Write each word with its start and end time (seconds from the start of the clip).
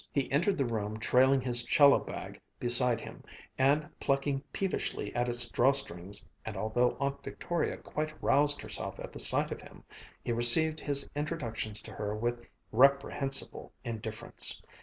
He 0.11 0.31
entered 0.31 0.57
the 0.57 0.65
room 0.65 0.97
trailing 0.97 1.41
his 1.41 1.61
'cello 1.61 1.99
bag 1.99 2.41
beside 2.59 3.01
him 3.01 3.23
and 3.55 3.87
plucking 3.99 4.41
peevishly 4.51 5.13
at 5.13 5.29
its 5.29 5.47
drawstrings, 5.51 6.27
and 6.43 6.57
although 6.57 6.97
Aunt 6.99 7.23
Victoria 7.23 7.77
quite 7.77 8.11
roused 8.19 8.61
herself 8.61 8.99
at 8.99 9.13
the 9.13 9.19
sight 9.19 9.51
of 9.51 9.61
him, 9.61 9.83
he 10.23 10.31
received 10.31 10.79
his 10.79 11.07
introduction 11.15 11.73
to 11.75 11.91
her 11.93 12.15
with 12.15 12.43
reprehensible 12.71 13.73
indifference. 13.83 14.63